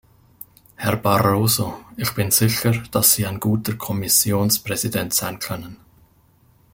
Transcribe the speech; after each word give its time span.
Herr 0.77 0.95
Barroso, 0.97 1.79
ich 1.95 2.11
bin 2.15 2.31
sicher, 2.31 2.71
dass 2.89 3.13
Sie 3.13 3.27
ein 3.27 3.39
guter 3.39 3.75
Kommissionspräsident 3.75 5.13
sein 5.13 5.37
können. 5.37 5.77